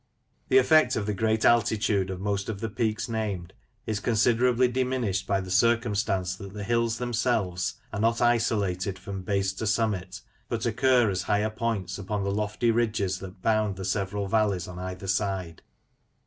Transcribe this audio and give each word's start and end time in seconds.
The 0.49 0.57
effect 0.57 0.95
of 0.95 1.05
the 1.05 1.13
great 1.13 1.45
altitude 1.45 2.09
of 2.09 2.19
most 2.19 2.49
of 2.49 2.59
the 2.59 2.71
peaks 2.71 3.07
named 3.07 3.53
is 3.85 3.99
considerably 3.99 4.67
diminished 4.67 5.27
by 5.27 5.41
the 5.41 5.51
circumstance 5.51 6.33
that 6.37 6.53
the 6.55 6.63
hills 6.63 6.97
themselves 6.97 7.75
are 7.93 7.99
not 7.99 8.19
isolated 8.19 8.97
from 8.97 9.21
base 9.21 9.53
to 9.53 9.67
summit, 9.67 10.21
but 10.49 10.65
occur 10.65 11.11
as 11.11 11.21
higher 11.21 11.51
points 11.51 11.99
upon 11.99 12.23
the 12.23 12.31
lofty 12.33 12.71
ridges 12.71 13.19
that 13.19 13.43
bound 13.43 13.75
the 13.75 13.85
several 13.85 14.25
valleys 14.27 14.67
on 14.67 14.79
either 14.79 15.05
side. 15.05 15.61